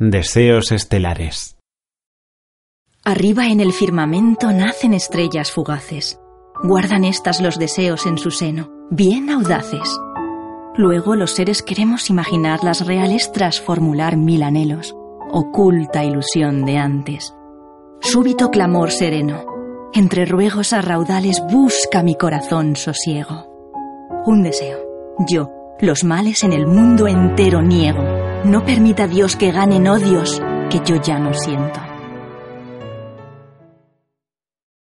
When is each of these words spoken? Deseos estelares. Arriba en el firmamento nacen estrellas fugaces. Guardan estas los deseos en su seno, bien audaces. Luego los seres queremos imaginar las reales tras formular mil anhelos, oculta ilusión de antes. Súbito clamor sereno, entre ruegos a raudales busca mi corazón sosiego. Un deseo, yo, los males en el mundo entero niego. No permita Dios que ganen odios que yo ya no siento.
Deseos 0.00 0.70
estelares. 0.70 1.56
Arriba 3.04 3.48
en 3.48 3.58
el 3.58 3.72
firmamento 3.72 4.52
nacen 4.52 4.94
estrellas 4.94 5.50
fugaces. 5.50 6.20
Guardan 6.62 7.02
estas 7.02 7.40
los 7.40 7.58
deseos 7.58 8.06
en 8.06 8.16
su 8.16 8.30
seno, 8.30 8.70
bien 8.92 9.28
audaces. 9.28 9.98
Luego 10.76 11.16
los 11.16 11.32
seres 11.32 11.64
queremos 11.64 12.10
imaginar 12.10 12.62
las 12.62 12.86
reales 12.86 13.32
tras 13.32 13.60
formular 13.60 14.16
mil 14.16 14.44
anhelos, 14.44 14.94
oculta 15.32 16.04
ilusión 16.04 16.64
de 16.64 16.76
antes. 16.76 17.34
Súbito 18.00 18.52
clamor 18.52 18.92
sereno, 18.92 19.46
entre 19.92 20.26
ruegos 20.26 20.72
a 20.72 20.80
raudales 20.80 21.42
busca 21.50 22.04
mi 22.04 22.14
corazón 22.14 22.76
sosiego. 22.76 23.48
Un 24.26 24.44
deseo, 24.44 24.78
yo, 25.28 25.50
los 25.80 26.04
males 26.04 26.44
en 26.44 26.52
el 26.52 26.68
mundo 26.68 27.08
entero 27.08 27.62
niego. 27.62 28.17
No 28.44 28.64
permita 28.64 29.06
Dios 29.06 29.36
que 29.36 29.50
ganen 29.50 29.88
odios 29.88 30.40
que 30.70 30.80
yo 30.84 30.96
ya 31.02 31.18
no 31.18 31.34
siento. 31.34 31.87